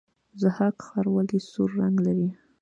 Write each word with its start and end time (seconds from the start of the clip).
ضحاک 0.41 0.75
ښار 0.85 1.05
ولې 1.13 1.39
سور 1.49 1.69
رنګ 1.81 1.95
لري؟ 2.05 2.29